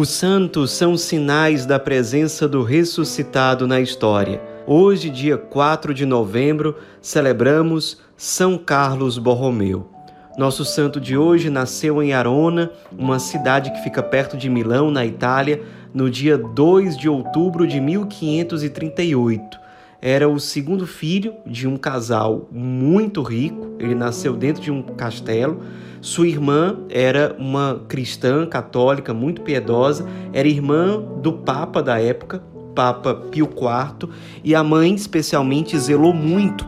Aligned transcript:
Os 0.00 0.08
santos 0.08 0.70
são 0.70 0.96
sinais 0.96 1.66
da 1.66 1.78
presença 1.78 2.48
do 2.48 2.62
ressuscitado 2.62 3.66
na 3.66 3.82
história. 3.82 4.40
Hoje, 4.66 5.10
dia 5.10 5.36
4 5.36 5.92
de 5.92 6.06
novembro, 6.06 6.74
celebramos 7.02 8.00
São 8.16 8.56
Carlos 8.56 9.18
Borromeu. 9.18 9.90
Nosso 10.38 10.64
santo 10.64 10.98
de 10.98 11.18
hoje 11.18 11.50
nasceu 11.50 12.02
em 12.02 12.14
Arona, 12.14 12.70
uma 12.96 13.18
cidade 13.18 13.70
que 13.72 13.82
fica 13.82 14.02
perto 14.02 14.38
de 14.38 14.48
Milão, 14.48 14.90
na 14.90 15.04
Itália, 15.04 15.62
no 15.92 16.08
dia 16.08 16.38
2 16.38 16.96
de 16.96 17.06
outubro 17.06 17.66
de 17.66 17.78
1538. 17.78 19.60
Era 20.00 20.26
o 20.26 20.40
segundo 20.40 20.86
filho 20.86 21.34
de 21.44 21.68
um 21.68 21.76
casal 21.76 22.48
muito 22.50 23.22
rico, 23.22 23.76
ele 23.78 23.94
nasceu 23.94 24.34
dentro 24.34 24.62
de 24.62 24.70
um 24.70 24.82
castelo 24.82 25.60
sua 26.00 26.26
irmã 26.26 26.78
era 26.88 27.36
uma 27.38 27.82
cristã 27.86 28.46
católica 28.46 29.12
muito 29.12 29.42
piedosa, 29.42 30.06
era 30.32 30.48
irmã 30.48 31.02
do 31.20 31.32
Papa 31.32 31.82
da 31.82 32.00
época, 32.00 32.42
Papa 32.74 33.14
Pio 33.14 33.46
IV, 33.46 34.08
e 34.42 34.54
a 34.54 34.64
mãe 34.64 34.94
especialmente 34.94 35.78
zelou 35.78 36.14
muito 36.14 36.66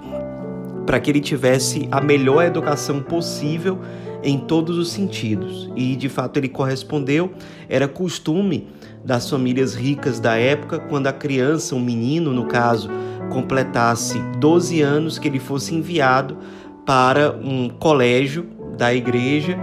para 0.84 1.00
que 1.00 1.10
ele 1.10 1.20
tivesse 1.20 1.88
a 1.90 2.00
melhor 2.00 2.44
educação 2.44 3.00
possível 3.00 3.78
em 4.22 4.38
todos 4.38 4.76
os 4.76 4.90
sentidos. 4.90 5.70
E 5.74 5.96
de 5.96 6.08
fato 6.08 6.36
ele 6.36 6.48
correspondeu. 6.48 7.32
Era 7.68 7.88
costume 7.88 8.68
das 9.04 9.28
famílias 9.30 9.74
ricas 9.74 10.20
da 10.20 10.36
época, 10.36 10.78
quando 10.78 11.06
a 11.06 11.12
criança, 11.12 11.74
um 11.74 11.80
menino 11.80 12.32
no 12.32 12.46
caso, 12.46 12.90
completasse 13.30 14.18
12 14.38 14.82
anos, 14.82 15.18
que 15.18 15.26
ele 15.26 15.40
fosse 15.40 15.74
enviado 15.74 16.36
para 16.84 17.32
um 17.32 17.68
colégio 17.68 18.46
da 18.76 18.92
igreja 18.94 19.56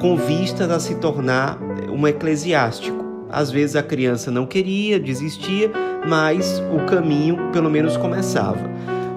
com 0.00 0.16
vistas 0.16 0.70
a 0.70 0.80
se 0.80 0.96
tornar 0.96 1.58
um 1.90 2.06
eclesiástico. 2.06 3.04
Às 3.30 3.50
vezes 3.50 3.74
a 3.74 3.82
criança 3.82 4.30
não 4.30 4.46
queria, 4.46 5.00
desistia, 5.00 5.70
mas 6.06 6.62
o 6.72 6.84
caminho 6.86 7.50
pelo 7.52 7.70
menos 7.70 7.96
começava. 7.96 8.60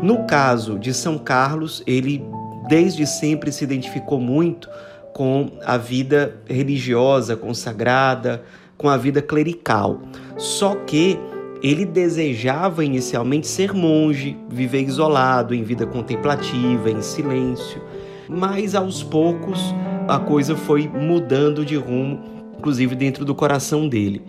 No 0.01 0.25
caso 0.25 0.77
de 0.77 0.93
São 0.93 1.17
Carlos, 1.17 1.83
ele 1.85 2.23
desde 2.67 3.05
sempre 3.05 3.51
se 3.51 3.63
identificou 3.63 4.19
muito 4.19 4.69
com 5.13 5.51
a 5.65 5.77
vida 5.77 6.37
religiosa, 6.45 7.35
consagrada, 7.35 8.43
com 8.77 8.89
a 8.89 8.97
vida 8.97 9.21
clerical. 9.21 9.99
Só 10.37 10.75
que 10.75 11.19
ele 11.63 11.85
desejava 11.85 12.85
inicialmente 12.85 13.47
ser 13.47 13.73
monge, 13.73 14.37
viver 14.47 14.83
isolado, 14.83 15.55
em 15.55 15.63
vida 15.63 15.85
contemplativa, 15.87 16.89
em 16.89 17.01
silêncio 17.01 17.81
mas 18.29 18.75
aos 18.75 19.03
poucos 19.03 19.59
a 20.07 20.19
coisa 20.19 20.55
foi 20.55 20.87
mudando 20.87 21.65
de 21.65 21.75
rumo, 21.75 22.19
inclusive 22.57 22.95
dentro 22.95 23.25
do 23.25 23.35
coração 23.35 23.87
dele. 23.87 24.21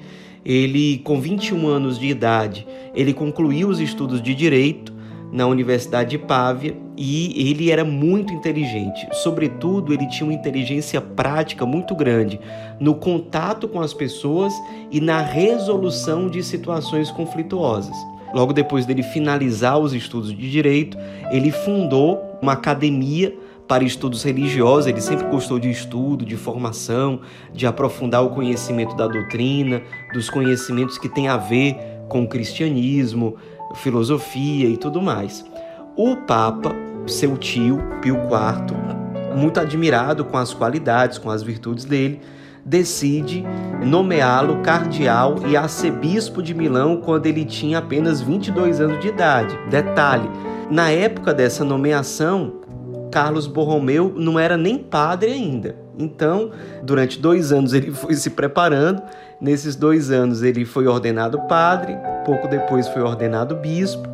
Ele, 0.44 0.98
com 0.98 1.20
21 1.20 1.66
anos 1.66 1.98
de 1.98 2.06
idade, 2.06 2.66
ele 2.94 3.12
concluiu 3.12 3.68
os 3.68 3.80
estudos 3.80 4.22
de 4.22 4.34
direito 4.34 4.92
na 5.30 5.46
Universidade 5.46 6.10
de 6.10 6.18
Pávia 6.18 6.76
e 6.96 7.50
ele 7.50 7.70
era 7.70 7.84
muito 7.84 8.32
inteligente. 8.32 9.06
Sobretudo, 9.12 9.92
ele 9.92 10.08
tinha 10.08 10.26
uma 10.26 10.34
inteligência 10.34 11.00
prática 11.00 11.66
muito 11.66 11.94
grande 11.94 12.40
no 12.80 12.94
contato 12.94 13.68
com 13.68 13.80
as 13.80 13.92
pessoas 13.92 14.54
e 14.90 15.00
na 15.00 15.20
resolução 15.20 16.28
de 16.28 16.42
situações 16.42 17.10
conflituosas. 17.10 17.96
Logo 18.34 18.52
depois 18.52 18.84
dele 18.84 19.02
finalizar 19.02 19.78
os 19.78 19.94
estudos 19.94 20.34
de 20.34 20.50
direito, 20.50 20.98
ele 21.30 21.50
fundou 21.50 22.20
uma 22.42 22.52
academia 22.52 23.34
para 23.68 23.84
estudos 23.84 24.22
religiosos, 24.22 24.86
ele 24.86 25.00
sempre 25.00 25.26
gostou 25.26 25.58
de 25.58 25.70
estudo, 25.70 26.24
de 26.24 26.36
formação, 26.36 27.20
de 27.52 27.66
aprofundar 27.66 28.24
o 28.24 28.30
conhecimento 28.30 28.96
da 28.96 29.06
doutrina, 29.06 29.82
dos 30.14 30.30
conhecimentos 30.30 30.96
que 30.96 31.08
têm 31.08 31.28
a 31.28 31.36
ver 31.36 31.76
com 32.08 32.22
o 32.22 32.28
cristianismo, 32.28 33.36
filosofia 33.74 34.68
e 34.68 34.78
tudo 34.78 35.02
mais. 35.02 35.44
O 35.94 36.16
Papa, 36.16 36.74
seu 37.06 37.36
tio, 37.36 37.78
Pio 38.00 38.16
IV, 38.16 39.36
muito 39.36 39.60
admirado 39.60 40.24
com 40.24 40.38
as 40.38 40.54
qualidades, 40.54 41.18
com 41.18 41.28
as 41.28 41.42
virtudes 41.42 41.84
dele, 41.84 42.20
decide 42.64 43.44
nomeá-lo 43.84 44.62
cardeal 44.62 45.36
e 45.46 45.56
arcebispo 45.56 46.42
de 46.42 46.54
Milão 46.54 46.96
quando 46.96 47.26
ele 47.26 47.44
tinha 47.44 47.78
apenas 47.78 48.20
22 48.20 48.80
anos 48.80 49.00
de 49.00 49.08
idade. 49.08 49.58
Detalhe: 49.70 50.28
na 50.70 50.90
época 50.90 51.34
dessa 51.34 51.64
nomeação, 51.64 52.52
Carlos 53.10 53.46
Borromeu 53.46 54.12
não 54.16 54.38
era 54.38 54.56
nem 54.56 54.78
padre 54.78 55.32
ainda. 55.32 55.76
Então, 55.98 56.50
durante 56.82 57.18
dois 57.18 57.52
anos 57.52 57.72
ele 57.72 57.90
foi 57.90 58.14
se 58.14 58.30
preparando. 58.30 59.02
Nesses 59.40 59.74
dois 59.74 60.10
anos 60.10 60.42
ele 60.42 60.64
foi 60.64 60.86
ordenado 60.86 61.40
padre, 61.48 61.96
pouco 62.24 62.48
depois 62.48 62.88
foi 62.88 63.02
ordenado 63.02 63.56
bispo. 63.56 64.08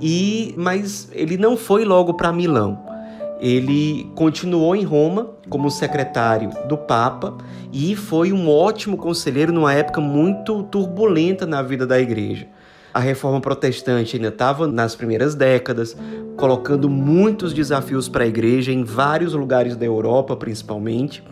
E 0.00 0.54
mas 0.56 1.08
ele 1.12 1.36
não 1.36 1.56
foi 1.56 1.84
logo 1.84 2.14
para 2.14 2.32
Milão. 2.32 2.78
Ele 3.40 4.10
continuou 4.16 4.74
em 4.74 4.82
Roma 4.82 5.30
como 5.48 5.70
secretário 5.70 6.50
do 6.68 6.76
Papa 6.76 7.36
e 7.72 7.94
foi 7.94 8.32
um 8.32 8.50
ótimo 8.50 8.96
conselheiro 8.96 9.52
numa 9.52 9.72
época 9.72 10.00
muito 10.00 10.64
turbulenta 10.64 11.46
na 11.46 11.62
vida 11.62 11.86
da 11.86 12.00
igreja. 12.00 12.48
A 12.98 13.00
reforma 13.00 13.40
protestante 13.40 14.16
ainda 14.16 14.26
estava 14.26 14.66
nas 14.66 14.96
primeiras 14.96 15.36
décadas, 15.36 15.96
colocando 16.36 16.90
muitos 16.90 17.52
desafios 17.52 18.08
para 18.08 18.24
a 18.24 18.26
igreja 18.26 18.72
em 18.72 18.82
vários 18.82 19.34
lugares 19.34 19.76
da 19.76 19.86
Europa, 19.86 20.34
principalmente. 20.34 21.22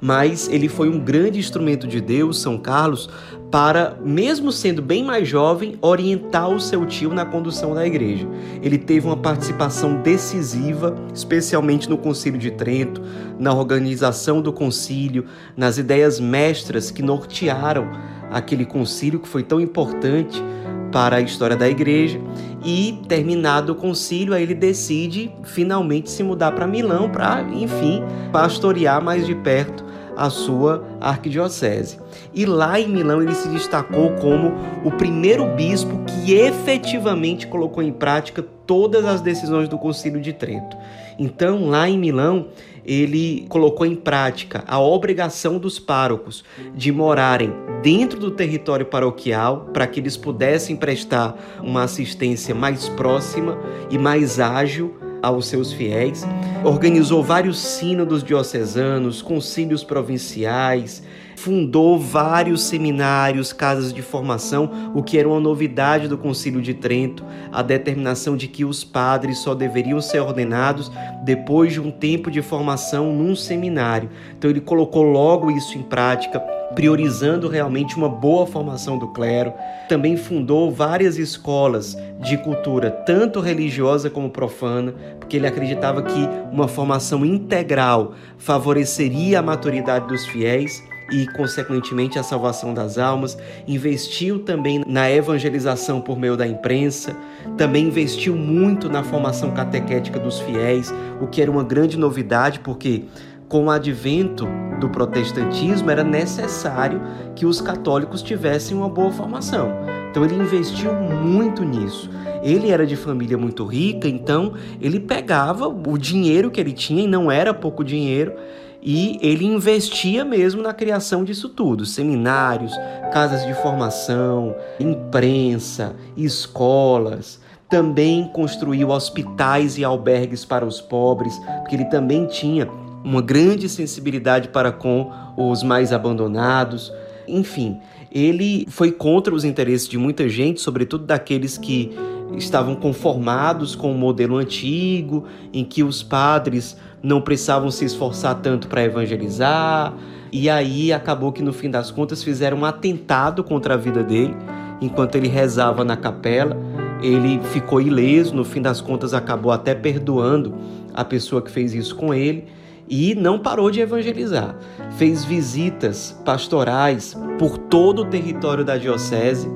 Mas 0.00 0.48
ele 0.48 0.66
foi 0.66 0.88
um 0.88 0.98
grande 0.98 1.38
instrumento 1.38 1.86
de 1.86 2.00
Deus, 2.00 2.40
São 2.40 2.56
Carlos, 2.56 3.10
para, 3.50 3.98
mesmo 4.02 4.50
sendo 4.50 4.80
bem 4.80 5.04
mais 5.04 5.28
jovem, 5.28 5.76
orientar 5.82 6.48
o 6.48 6.58
seu 6.58 6.86
tio 6.86 7.12
na 7.12 7.26
condução 7.26 7.74
da 7.74 7.86
igreja. 7.86 8.26
Ele 8.62 8.78
teve 8.78 9.06
uma 9.06 9.18
participação 9.18 10.00
decisiva, 10.00 10.96
especialmente 11.12 11.86
no 11.86 11.98
Concílio 11.98 12.40
de 12.40 12.50
Trento, 12.50 13.02
na 13.38 13.52
organização 13.52 14.40
do 14.40 14.54
concílio, 14.54 15.26
nas 15.54 15.76
ideias 15.76 16.18
mestras 16.18 16.90
que 16.90 17.02
nortearam 17.02 17.90
aquele 18.30 18.64
concílio 18.64 19.20
que 19.20 19.28
foi 19.28 19.42
tão 19.42 19.60
importante 19.60 20.42
para 20.90 21.16
a 21.16 21.20
história 21.20 21.56
da 21.56 21.68
igreja. 21.68 22.20
E 22.64 23.00
terminado 23.08 23.72
o 23.72 23.74
concílio, 23.74 24.34
aí 24.34 24.42
ele 24.42 24.54
decide 24.54 25.32
finalmente 25.44 26.10
se 26.10 26.22
mudar 26.22 26.52
para 26.52 26.66
Milão 26.66 27.08
para, 27.08 27.42
enfim, 27.42 28.02
pastorear 28.30 29.02
mais 29.02 29.26
de 29.26 29.34
perto 29.34 29.89
a 30.20 30.28
sua 30.28 30.84
arquidiocese. 31.00 31.98
E 32.34 32.44
lá 32.44 32.78
em 32.78 32.86
Milão 32.86 33.22
ele 33.22 33.34
se 33.34 33.48
destacou 33.48 34.10
como 34.16 34.52
o 34.84 34.90
primeiro 34.90 35.46
bispo 35.54 35.98
que 36.04 36.34
efetivamente 36.34 37.46
colocou 37.46 37.82
em 37.82 37.90
prática 37.90 38.44
todas 38.66 39.06
as 39.06 39.22
decisões 39.22 39.66
do 39.66 39.78
Concílio 39.78 40.20
de 40.20 40.34
Trento. 40.34 40.76
Então, 41.18 41.70
lá 41.70 41.88
em 41.88 41.98
Milão, 41.98 42.48
ele 42.84 43.46
colocou 43.48 43.86
em 43.86 43.94
prática 43.94 44.62
a 44.66 44.78
obrigação 44.78 45.58
dos 45.58 45.78
párocos 45.78 46.44
de 46.74 46.92
morarem 46.92 47.52
dentro 47.82 48.20
do 48.20 48.30
território 48.30 48.84
paroquial 48.84 49.70
para 49.72 49.86
que 49.86 50.00
eles 50.00 50.18
pudessem 50.18 50.76
prestar 50.76 51.34
uma 51.62 51.84
assistência 51.84 52.54
mais 52.54 52.90
próxima 52.90 53.58
e 53.90 53.96
mais 53.96 54.38
ágil 54.38 54.94
aos 55.22 55.46
seus 55.46 55.72
fiéis. 55.72 56.24
Organizou 56.64 57.22
vários 57.22 57.58
sínodos 57.58 58.22
diocesanos, 58.22 59.22
concílios 59.22 59.84
provinciais, 59.84 61.02
fundou 61.40 61.98
vários 61.98 62.64
seminários, 62.64 63.50
casas 63.50 63.94
de 63.94 64.02
formação, 64.02 64.92
o 64.94 65.02
que 65.02 65.18
era 65.18 65.26
uma 65.26 65.40
novidade 65.40 66.06
do 66.06 66.18
Concílio 66.18 66.60
de 66.60 66.74
Trento, 66.74 67.24
a 67.50 67.62
determinação 67.62 68.36
de 68.36 68.46
que 68.46 68.62
os 68.62 68.84
padres 68.84 69.38
só 69.38 69.54
deveriam 69.54 70.02
ser 70.02 70.20
ordenados 70.20 70.92
depois 71.24 71.72
de 71.72 71.80
um 71.80 71.90
tempo 71.90 72.30
de 72.30 72.42
formação 72.42 73.14
num 73.14 73.34
seminário. 73.34 74.10
Então 74.36 74.50
ele 74.50 74.60
colocou 74.60 75.02
logo 75.02 75.50
isso 75.50 75.78
em 75.78 75.82
prática, 75.82 76.38
priorizando 76.74 77.48
realmente 77.48 77.96
uma 77.96 78.08
boa 78.08 78.46
formação 78.46 78.98
do 78.98 79.08
clero. 79.08 79.54
Também 79.88 80.18
fundou 80.18 80.70
várias 80.70 81.16
escolas 81.16 81.96
de 82.20 82.36
cultura, 82.36 82.90
tanto 82.90 83.40
religiosa 83.40 84.10
como 84.10 84.28
profana, 84.28 84.92
porque 85.18 85.38
ele 85.38 85.46
acreditava 85.46 86.02
que 86.02 86.28
uma 86.52 86.68
formação 86.68 87.24
integral 87.24 88.12
favoreceria 88.36 89.38
a 89.38 89.42
maturidade 89.42 90.06
dos 90.06 90.26
fiéis 90.26 90.82
e, 91.10 91.26
consequentemente, 91.26 92.18
a 92.18 92.22
salvação 92.22 92.72
das 92.72 92.98
almas. 92.98 93.36
Investiu 93.66 94.40
também 94.40 94.82
na 94.86 95.10
evangelização 95.10 96.00
por 96.00 96.18
meio 96.18 96.36
da 96.36 96.46
imprensa, 96.46 97.16
também 97.56 97.86
investiu 97.86 98.36
muito 98.36 98.88
na 98.88 99.02
formação 99.02 99.50
catequética 99.52 100.18
dos 100.18 100.40
fiéis, 100.40 100.92
o 101.20 101.26
que 101.26 101.42
era 101.42 101.50
uma 101.50 101.64
grande 101.64 101.98
novidade, 101.98 102.60
porque 102.60 103.04
com 103.48 103.64
o 103.64 103.70
advento 103.70 104.46
do 104.80 104.88
protestantismo 104.88 105.90
era 105.90 106.04
necessário 106.04 107.02
que 107.34 107.44
os 107.44 107.60
católicos 107.60 108.22
tivessem 108.22 108.76
uma 108.76 108.88
boa 108.88 109.10
formação. 109.10 109.72
Então 110.10 110.24
ele 110.24 110.36
investiu 110.36 110.92
muito 110.94 111.64
nisso. 111.64 112.08
Ele 112.42 112.70
era 112.70 112.86
de 112.86 112.96
família 112.96 113.36
muito 113.36 113.64
rica, 113.64 114.08
então 114.08 114.54
ele 114.80 114.98
pegava 114.98 115.68
o 115.68 115.98
dinheiro 115.98 116.50
que 116.50 116.60
ele 116.60 116.72
tinha, 116.72 117.04
e 117.04 117.06
não 117.06 117.30
era 117.30 117.52
pouco 117.52 117.84
dinheiro, 117.84 118.32
e 118.82 119.18
ele 119.20 119.44
investia 119.44 120.24
mesmo 120.24 120.62
na 120.62 120.72
criação 120.72 121.24
disso 121.24 121.48
tudo: 121.48 121.84
seminários, 121.84 122.72
casas 123.12 123.46
de 123.46 123.54
formação, 123.54 124.54
imprensa, 124.78 125.94
escolas. 126.16 127.40
Também 127.68 128.28
construiu 128.32 128.88
hospitais 128.88 129.78
e 129.78 129.84
albergues 129.84 130.44
para 130.44 130.66
os 130.66 130.80
pobres, 130.80 131.38
porque 131.60 131.76
ele 131.76 131.84
também 131.84 132.26
tinha 132.26 132.68
uma 133.04 133.22
grande 133.22 133.68
sensibilidade 133.68 134.48
para 134.48 134.72
com 134.72 135.10
os 135.36 135.62
mais 135.62 135.92
abandonados. 135.92 136.92
Enfim, 137.28 137.78
ele 138.10 138.66
foi 138.68 138.90
contra 138.90 139.32
os 139.32 139.44
interesses 139.44 139.88
de 139.88 139.96
muita 139.96 140.28
gente, 140.28 140.60
sobretudo 140.60 141.04
daqueles 141.04 141.56
que 141.56 141.96
estavam 142.36 142.74
conformados 142.74 143.74
com 143.74 143.92
o 143.92 143.98
modelo 143.98 144.36
antigo, 144.36 145.24
em 145.52 145.64
que 145.64 145.82
os 145.82 146.02
padres 146.02 146.76
não 147.02 147.20
precisavam 147.20 147.70
se 147.70 147.84
esforçar 147.84 148.36
tanto 148.36 148.68
para 148.68 148.84
evangelizar. 148.84 149.94
E 150.32 150.48
aí 150.48 150.92
acabou 150.92 151.32
que 151.32 151.42
no 151.42 151.52
fim 151.52 151.70
das 151.70 151.90
contas 151.90 152.22
fizeram 152.22 152.58
um 152.58 152.64
atentado 152.64 153.42
contra 153.42 153.74
a 153.74 153.76
vida 153.76 154.02
dele, 154.02 154.36
enquanto 154.80 155.16
ele 155.16 155.28
rezava 155.28 155.84
na 155.84 155.96
capela. 155.96 156.56
Ele 157.02 157.40
ficou 157.52 157.80
ileso, 157.80 158.34
no 158.34 158.44
fim 158.44 158.60
das 158.60 158.80
contas 158.80 159.14
acabou 159.14 159.50
até 159.50 159.74
perdoando 159.74 160.54
a 160.94 161.04
pessoa 161.04 161.40
que 161.40 161.50
fez 161.50 161.74
isso 161.74 161.96
com 161.96 162.12
ele 162.12 162.46
e 162.90 163.14
não 163.14 163.38
parou 163.38 163.70
de 163.70 163.80
evangelizar. 163.80 164.56
Fez 164.98 165.24
visitas 165.24 166.20
pastorais 166.24 167.16
por 167.38 167.56
todo 167.56 168.02
o 168.02 168.04
território 168.04 168.64
da 168.64 168.76
diocese, 168.76 169.48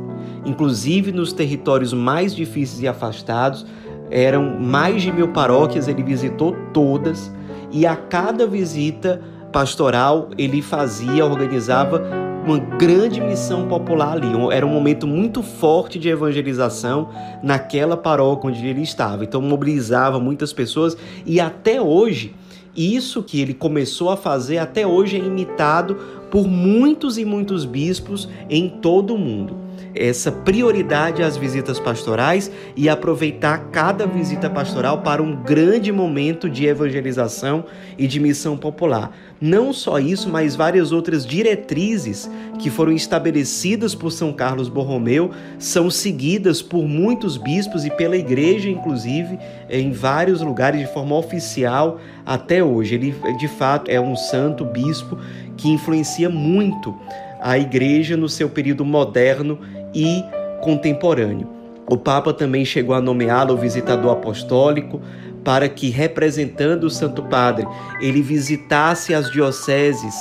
inclusive 0.44 1.12
nos 1.12 1.32
territórios 1.32 1.93
mais 1.93 2.35
difíceis 2.35 2.82
e 2.82 2.88
afastados. 2.88 3.67
Eram 4.11 4.61
mais 4.61 5.02
de 5.02 5.11
mil 5.11 5.29
paróquias, 5.29 5.88
ele 5.88 6.02
visitou 6.02 6.55
todas 6.73 7.32
e 7.73 7.87
a 7.87 7.96
cada 7.96 8.46
visita 8.46 9.20
pastoral 9.50 10.31
ele 10.37 10.61
fazia, 10.61 11.25
organizava 11.25 12.02
uma 12.44 12.58
grande 12.58 13.20
missão 13.20 13.67
popular 13.67 14.12
ali. 14.12 14.29
Era 14.52 14.67
um 14.67 14.70
momento 14.70 15.06
muito 15.06 15.43
forte 15.43 15.99
de 15.99 16.08
evangelização 16.08 17.08
naquela 17.43 17.97
paróquia 17.97 18.50
onde 18.50 18.67
ele 18.67 18.82
estava. 18.82 19.25
Então 19.25 19.40
mobilizava 19.40 20.20
muitas 20.20 20.52
pessoas 20.52 20.97
e 21.25 21.40
até 21.40 21.81
hoje 21.81 22.35
isso 22.76 23.23
que 23.23 23.40
ele 23.40 23.55
começou 23.55 24.11
a 24.11 24.17
fazer 24.17 24.58
até 24.58 24.87
hoje 24.87 25.17
é 25.17 25.20
imitado 25.20 25.97
por 26.31 26.47
muitos 26.47 27.17
e 27.17 27.25
muitos 27.25 27.64
bispos 27.64 28.29
em 28.50 28.69
todo 28.69 29.14
o 29.14 29.19
mundo. 29.19 29.63
Essa 29.94 30.32
prioridade 30.32 31.23
às 31.23 31.37
visitas 31.37 31.79
pastorais 31.79 32.50
e 32.76 32.88
aproveitar 32.88 33.69
cada 33.70 34.06
visita 34.06 34.50
pastoral 34.50 35.02
para 35.02 35.23
um 35.23 35.37
grande 35.37 35.93
momento 35.93 36.50
de 36.50 36.67
evangelização 36.67 37.64
e 37.96 38.06
de 38.08 38.19
missão 38.19 38.56
popular. 38.56 39.17
Não 39.41 39.73
só 39.73 39.99
isso, 39.99 40.29
mas 40.29 40.56
várias 40.56 40.91
outras 40.91 41.25
diretrizes 41.25 42.31
que 42.58 42.70
foram 42.70 42.93
estabelecidas 42.93 43.94
por 43.94 44.11
São 44.11 44.32
Carlos 44.32 44.69
Borromeu 44.69 45.31
são 45.58 45.91
seguidas 45.91 46.61
por 46.61 46.82
muitos 46.85 47.37
bispos 47.37 47.85
e 47.85 47.90
pela 47.90 48.17
igreja, 48.17 48.69
inclusive, 48.69 49.38
em 49.69 49.93
vários 49.93 50.40
lugares 50.40 50.81
de 50.81 50.87
forma 50.87 51.17
oficial 51.17 52.00
até 52.26 52.64
hoje. 52.64 52.94
Ele, 52.94 53.14
de 53.38 53.49
fato, 53.49 53.90
é 53.90 54.00
um 54.00 54.17
santo 54.17 54.64
bispo 54.64 55.19
que 55.56 55.69
influencia 55.69 56.29
muito 56.29 56.94
a 57.40 57.58
igreja 57.58 58.17
no 58.17 58.29
seu 58.29 58.49
período 58.49 58.87
moderno 58.87 59.58
e 59.94 60.25
contemporâneo. 60.61 61.49
O 61.88 61.96
Papa 61.96 62.32
também 62.32 62.64
chegou 62.64 62.94
a 62.94 63.00
nomeá-lo 63.00 63.56
visitador 63.56 64.12
apostólico 64.12 65.00
para 65.44 65.69
que, 65.69 65.91
representando 65.91 66.85
o 66.85 66.91
Santo 66.91 67.23
Padre, 67.23 67.67
ele 68.00 68.23
visitasse 68.23 69.14
as 69.14 69.31
dioceses 69.31 70.14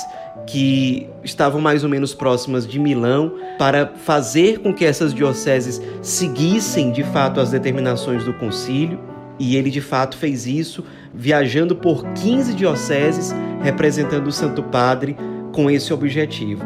que 0.46 1.08
estavam 1.22 1.60
mais 1.60 1.82
ou 1.82 1.88
menos 1.88 2.14
próximas 2.14 2.66
de 2.66 2.78
Milão, 2.78 3.32
para 3.58 3.86
fazer 3.86 4.58
com 4.58 4.74
que 4.74 4.84
essas 4.84 5.14
dioceses 5.14 5.80
seguissem 6.02 6.92
de 6.92 7.02
fato 7.02 7.40
as 7.40 7.50
determinações 7.50 8.24
do 8.24 8.34
concílio. 8.34 9.00
E 9.38 9.56
ele 9.56 9.70
de 9.70 9.80
fato 9.80 10.16
fez 10.16 10.46
isso, 10.46 10.84
viajando 11.12 11.74
por 11.74 12.04
15 12.12 12.54
dioceses, 12.54 13.34
representando 13.62 14.26
o 14.26 14.32
Santo 14.32 14.62
Padre 14.62 15.16
com 15.52 15.70
esse 15.70 15.92
objetivo. 15.92 16.62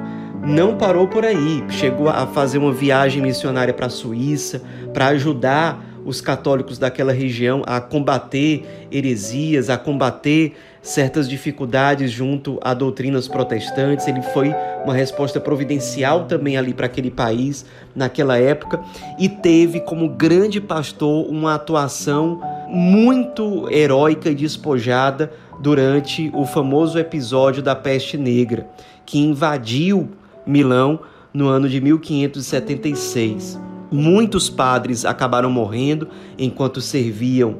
Não 0.48 0.78
parou 0.78 1.06
por 1.06 1.26
aí, 1.26 1.62
chegou 1.68 2.08
a 2.08 2.26
fazer 2.26 2.56
uma 2.56 2.72
viagem 2.72 3.20
missionária 3.20 3.74
para 3.74 3.84
a 3.84 3.90
Suíça 3.90 4.62
para 4.94 5.08
ajudar 5.08 5.84
os 6.06 6.22
católicos 6.22 6.78
daquela 6.78 7.12
região 7.12 7.62
a 7.66 7.82
combater 7.82 8.64
heresias, 8.90 9.68
a 9.68 9.76
combater 9.76 10.56
certas 10.80 11.28
dificuldades 11.28 12.10
junto 12.10 12.58
a 12.62 12.72
doutrinas 12.72 13.28
protestantes. 13.28 14.08
Ele 14.08 14.22
foi 14.22 14.54
uma 14.84 14.94
resposta 14.94 15.38
providencial 15.38 16.24
também 16.24 16.56
ali 16.56 16.72
para 16.72 16.86
aquele 16.86 17.10
país 17.10 17.66
naquela 17.94 18.38
época 18.38 18.80
e 19.18 19.28
teve 19.28 19.80
como 19.80 20.08
grande 20.08 20.62
pastor 20.62 21.28
uma 21.28 21.56
atuação 21.56 22.40
muito 22.68 23.68
heróica 23.70 24.30
e 24.30 24.34
despojada 24.34 25.30
durante 25.60 26.30
o 26.34 26.46
famoso 26.46 26.98
episódio 26.98 27.62
da 27.62 27.76
peste 27.76 28.16
negra, 28.16 28.66
que 29.04 29.18
invadiu 29.18 30.08
Milão 30.48 31.00
no 31.32 31.46
ano 31.46 31.68
de 31.68 31.80
1576. 31.80 33.60
Muitos 33.90 34.50
padres 34.50 35.04
acabaram 35.04 35.50
morrendo 35.50 36.08
enquanto 36.38 36.80
serviam 36.80 37.58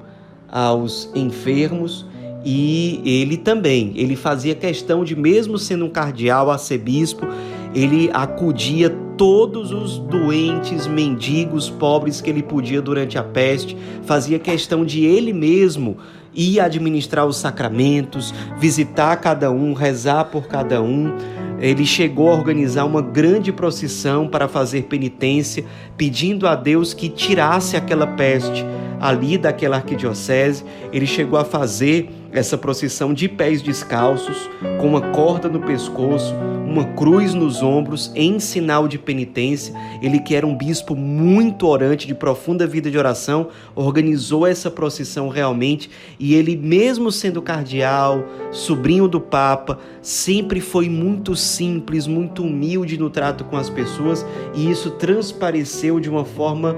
aos 0.50 1.10
enfermos 1.14 2.06
e 2.44 3.00
ele 3.04 3.36
também, 3.36 3.92
ele 3.96 4.16
fazia 4.16 4.54
questão 4.54 5.04
de 5.04 5.14
mesmo 5.14 5.58
sendo 5.58 5.84
um 5.84 5.90
cardeal, 5.90 6.50
arcebispo, 6.50 7.26
ele 7.74 8.10
acudia 8.12 8.88
todos 9.16 9.72
os 9.72 9.98
doentes, 9.98 10.86
mendigos, 10.86 11.68
pobres 11.68 12.20
que 12.20 12.30
ele 12.30 12.42
podia 12.42 12.80
durante 12.80 13.18
a 13.18 13.22
peste, 13.22 13.76
fazia 14.04 14.38
questão 14.38 14.84
de 14.84 15.04
ele 15.04 15.32
mesmo 15.32 15.98
ir 16.32 16.60
administrar 16.60 17.26
os 17.26 17.36
sacramentos, 17.36 18.32
visitar 18.58 19.16
cada 19.16 19.50
um, 19.50 19.72
rezar 19.72 20.26
por 20.26 20.46
cada 20.46 20.80
um. 20.80 21.12
Ele 21.60 21.84
chegou 21.84 22.30
a 22.30 22.34
organizar 22.34 22.84
uma 22.84 23.02
grande 23.02 23.52
procissão 23.52 24.28
para 24.28 24.48
fazer 24.48 24.82
penitência, 24.84 25.64
pedindo 25.96 26.46
a 26.46 26.54
Deus 26.54 26.94
que 26.94 27.08
tirasse 27.08 27.76
aquela 27.76 28.06
peste 28.06 28.64
ali 29.00 29.36
daquela 29.36 29.76
arquidiocese. 29.76 30.64
Ele 30.92 31.06
chegou 31.06 31.38
a 31.38 31.44
fazer 31.44 32.10
essa 32.32 32.58
procissão 32.58 33.14
de 33.14 33.28
pés 33.28 33.62
descalços, 33.62 34.48
com 34.80 34.88
uma 34.88 35.00
corda 35.12 35.48
no 35.48 35.60
pescoço, 35.60 36.34
uma 36.66 36.84
cruz 36.84 37.32
nos 37.32 37.62
ombros, 37.62 38.12
em 38.14 38.38
sinal 38.38 38.86
de 38.86 38.98
penitência. 38.98 39.74
Ele, 40.02 40.20
que 40.20 40.34
era 40.34 40.46
um 40.46 40.54
bispo 40.54 40.94
muito 40.94 41.66
orante, 41.66 42.06
de 42.06 42.14
profunda 42.14 42.66
vida 42.66 42.90
de 42.90 42.98
oração, 42.98 43.48
organizou 43.74 44.46
essa 44.46 44.70
procissão 44.70 45.28
realmente. 45.28 45.90
E 46.18 46.34
ele, 46.34 46.56
mesmo 46.56 47.10
sendo 47.10 47.40
cardeal, 47.40 48.24
sobrinho 48.50 49.08
do 49.08 49.20
Papa, 49.20 49.78
sempre 50.02 50.60
foi 50.60 50.88
muito 50.88 51.34
simples, 51.34 52.06
muito 52.06 52.42
humilde 52.42 52.98
no 52.98 53.08
trato 53.08 53.44
com 53.44 53.56
as 53.56 53.70
pessoas, 53.70 54.24
e 54.54 54.70
isso 54.70 54.90
transpareceu 54.92 55.98
de 55.98 56.10
uma 56.10 56.24
forma 56.24 56.76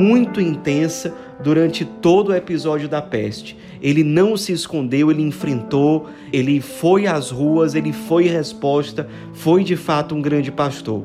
muito 0.00 0.40
intensa 0.40 1.14
durante 1.42 1.84
todo 1.84 2.28
o 2.28 2.34
episódio 2.34 2.88
da 2.88 3.00
peste. 3.00 3.56
Ele 3.82 4.04
não 4.04 4.36
se 4.36 4.52
escondeu, 4.52 5.10
ele 5.10 5.22
enfrentou, 5.22 6.08
ele 6.32 6.60
foi 6.60 7.06
às 7.06 7.30
ruas, 7.30 7.74
ele 7.74 7.92
foi 7.92 8.26
resposta, 8.26 9.08
foi 9.32 9.64
de 9.64 9.76
fato 9.76 10.14
um 10.14 10.20
grande 10.20 10.52
pastor. 10.52 11.04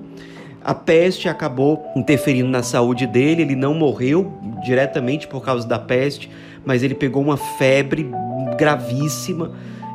A 0.63 0.73
peste 0.73 1.29
acabou 1.29 1.85
interferindo 1.95 2.49
na 2.49 2.63
saúde 2.63 3.05
dele, 3.05 3.43
ele 3.43 3.55
não 3.55 3.73
morreu 3.73 4.33
diretamente 4.63 5.27
por 5.27 5.41
causa 5.43 5.67
da 5.67 5.77
peste, 5.77 6.29
mas 6.65 6.81
ele 6.81 6.95
pegou 6.95 7.21
uma 7.21 7.37
febre 7.37 8.09
gravíssima. 8.57 9.51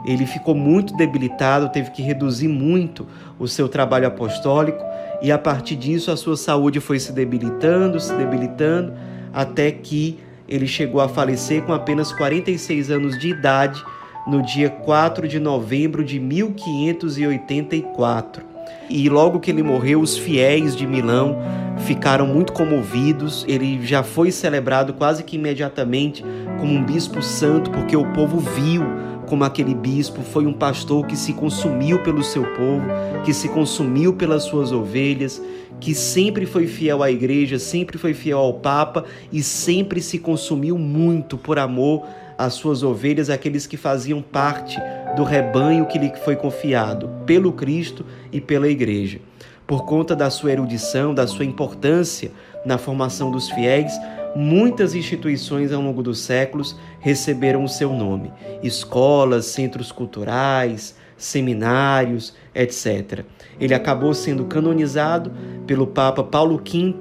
Ele 0.06 0.24
ficou 0.24 0.54
muito 0.54 0.96
debilitado, 0.96 1.68
teve 1.68 1.90
que 1.90 2.00
reduzir 2.00 2.48
muito 2.48 3.06
o 3.38 3.46
seu 3.46 3.68
trabalho 3.68 4.06
apostólico, 4.06 4.82
e 5.20 5.30
a 5.30 5.36
partir 5.36 5.76
disso 5.76 6.10
a 6.10 6.16
sua 6.16 6.36
saúde 6.36 6.80
foi 6.80 6.98
se 6.98 7.12
debilitando, 7.12 8.00
se 8.00 8.14
debilitando, 8.14 8.94
até 9.32 9.70
que 9.70 10.18
ele 10.50 10.66
chegou 10.66 11.00
a 11.00 11.08
falecer 11.08 11.62
com 11.62 11.72
apenas 11.72 12.12
46 12.12 12.90
anos 12.90 13.18
de 13.18 13.28
idade 13.28 13.82
no 14.26 14.42
dia 14.42 14.68
4 14.68 15.26
de 15.28 15.38
novembro 15.38 16.04
de 16.04 16.20
1584. 16.20 18.50
E 18.88 19.08
logo 19.08 19.40
que 19.40 19.50
ele 19.50 19.62
morreu, 19.62 20.00
os 20.00 20.18
fiéis 20.18 20.76
de 20.76 20.86
Milão 20.86 21.38
ficaram 21.78 22.26
muito 22.26 22.52
comovidos. 22.52 23.46
Ele 23.48 23.80
já 23.86 24.02
foi 24.02 24.30
celebrado 24.32 24.92
quase 24.92 25.22
que 25.22 25.36
imediatamente 25.36 26.24
como 26.58 26.74
um 26.74 26.84
bispo 26.84 27.22
santo, 27.22 27.70
porque 27.70 27.96
o 27.96 28.12
povo 28.12 28.40
viu 28.40 28.82
como 29.30 29.44
aquele 29.44 29.76
bispo 29.76 30.22
foi 30.22 30.44
um 30.44 30.52
pastor 30.52 31.06
que 31.06 31.14
se 31.14 31.32
consumiu 31.32 32.02
pelo 32.02 32.20
seu 32.20 32.42
povo, 32.42 32.84
que 33.24 33.32
se 33.32 33.48
consumiu 33.48 34.12
pelas 34.12 34.42
suas 34.42 34.72
ovelhas, 34.72 35.40
que 35.78 35.94
sempre 35.94 36.44
foi 36.44 36.66
fiel 36.66 37.00
à 37.00 37.12
igreja, 37.12 37.56
sempre 37.56 37.96
foi 37.96 38.12
fiel 38.12 38.38
ao 38.38 38.54
Papa 38.54 39.04
e 39.32 39.40
sempre 39.40 40.02
se 40.02 40.18
consumiu 40.18 40.76
muito 40.76 41.38
por 41.38 41.60
amor 41.60 42.04
às 42.36 42.54
suas 42.54 42.82
ovelhas, 42.82 43.30
aqueles 43.30 43.68
que 43.68 43.76
faziam 43.76 44.20
parte 44.20 44.76
do 45.14 45.22
rebanho 45.22 45.86
que 45.86 45.98
lhe 45.98 46.12
foi 46.24 46.34
confiado 46.34 47.08
pelo 47.24 47.52
Cristo 47.52 48.04
e 48.32 48.40
pela 48.40 48.66
Igreja. 48.66 49.20
Por 49.64 49.84
conta 49.84 50.16
da 50.16 50.28
sua 50.28 50.50
erudição, 50.50 51.14
da 51.14 51.28
sua 51.28 51.44
importância 51.44 52.32
na 52.66 52.78
formação 52.78 53.30
dos 53.30 53.48
fiéis, 53.48 53.92
muitas 54.34 54.94
instituições 54.94 55.72
ao 55.72 55.82
longo 55.82 56.02
dos 56.02 56.20
séculos 56.20 56.76
receberam 57.00 57.64
o 57.64 57.68
seu 57.68 57.92
nome: 57.92 58.32
escolas, 58.62 59.46
centros 59.46 59.90
culturais, 59.92 60.94
seminários, 61.16 62.34
etc. 62.54 63.24
Ele 63.60 63.74
acabou 63.74 64.14
sendo 64.14 64.44
canonizado 64.44 65.32
pelo 65.66 65.86
Papa 65.86 66.24
Paulo 66.24 66.56
V 66.58 66.94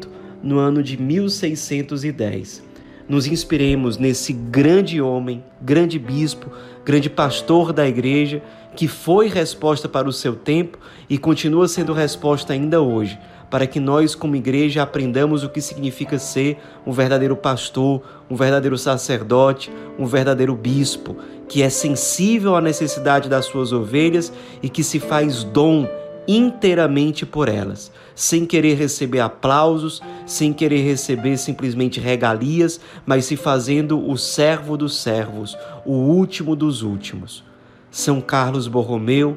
no 0.44 0.60
ano 0.60 0.84
de 0.84 1.02
1610. 1.02 2.70
Nos 3.08 3.26
inspiremos 3.26 3.98
nesse 3.98 4.34
grande 4.34 5.02
homem, 5.02 5.44
grande 5.60 5.98
bispo, 5.98 6.52
grande 6.86 7.10
pastor 7.10 7.74
da 7.74 7.88
igreja, 7.88 8.44
que 8.76 8.88
foi 8.88 9.28
resposta 9.28 9.90
para 9.90 10.08
o 10.08 10.14
seu 10.14 10.36
tempo 10.36 10.78
e 11.10 11.18
continua 11.18 11.68
sendo 11.68 11.92
resposta 11.92 12.54
ainda 12.54 12.82
hoje, 12.82 13.18
para 13.50 13.65
que 13.65 13.79
nós, 13.79 14.13
como 14.15 14.36
igreja, 14.36 14.84
aprendamos 14.84 15.44
o 15.44 15.50
que 15.50 15.62
significa 15.62 16.20
ser 16.20 16.58
um 16.86 16.91
verdadeiro 16.91 17.36
pastor, 17.36 18.01
um 18.29 18.36
verdadeiro 18.36 18.77
sacerdote, 18.77 19.72
um 19.98 20.06
verdadeiro 20.06 20.56
bispo, 20.56 21.15
que 21.48 21.63
é 21.63 21.70
sensível 21.70 22.56
à 22.56 22.62
necessidade 22.62 23.27
das 23.27 23.46
suas 23.46 23.74
ovelhas 23.74 24.32
e 24.62 24.70
que 24.70 24.84
se 24.84 25.00
faz 25.00 25.44
dom 25.44 25.88
inteiramente 26.27 27.25
por 27.25 27.50
elas, 27.50 27.91
sem 28.13 28.46
querer 28.46 28.75
receber 28.75 29.20
aplausos, 29.20 30.00
sem 30.27 30.53
querer 30.53 30.84
receber 30.84 31.38
simplesmente 31.38 32.00
regalias, 32.00 32.79
mas 33.03 33.25
se 33.25 33.36
fazendo 33.36 34.08
o 34.08 34.15
servo 34.15 34.77
dos 34.77 35.01
servos, 35.01 35.58
o 35.84 35.94
último 35.94 36.56
dos 36.56 36.84
últimos. 36.84 37.44
São 37.89 38.22
Carlos 38.22 38.68
Borromeu, 38.68 39.36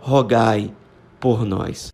rogai 0.00 0.72
por 1.20 1.46
nós. 1.46 1.92